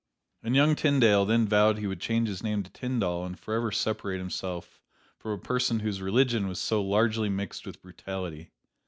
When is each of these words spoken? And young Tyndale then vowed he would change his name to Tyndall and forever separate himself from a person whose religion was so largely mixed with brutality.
And 0.41 0.55
young 0.55 0.75
Tyndale 0.75 1.25
then 1.25 1.47
vowed 1.47 1.77
he 1.77 1.85
would 1.85 2.01
change 2.01 2.27
his 2.27 2.41
name 2.41 2.63
to 2.63 2.71
Tyndall 2.71 3.23
and 3.23 3.39
forever 3.39 3.71
separate 3.71 4.17
himself 4.17 4.81
from 5.19 5.29
a 5.33 5.37
person 5.37 5.81
whose 5.81 6.01
religion 6.01 6.47
was 6.47 6.57
so 6.59 6.81
largely 6.81 7.29
mixed 7.29 7.67
with 7.67 7.83
brutality. 7.83 8.49